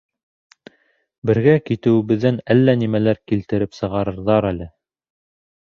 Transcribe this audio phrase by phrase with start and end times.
[1.31, 4.71] Бергә китеүебеҙҙән әллә нимәләр килтереп сығарырҙар әле!